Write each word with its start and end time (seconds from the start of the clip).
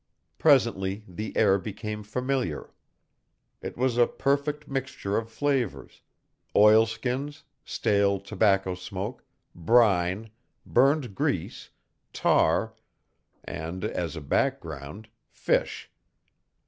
Presently 0.39 1.03
the 1.07 1.37
air 1.37 1.59
became 1.59 2.01
familiar. 2.01 2.73
It 3.61 3.77
was 3.77 3.97
a 3.99 4.07
perfect 4.07 4.67
mixture 4.67 5.15
of 5.15 5.29
flavors; 5.29 6.01
oilskins, 6.55 7.43
stale 7.63 8.19
tobacco 8.19 8.73
smoke, 8.73 9.23
brine, 9.53 10.31
burned 10.65 11.13
grease, 11.13 11.69
tar, 12.13 12.73
and, 13.43 13.85
as 13.85 14.15
a 14.15 14.21
background, 14.21 15.07
fish. 15.29 15.91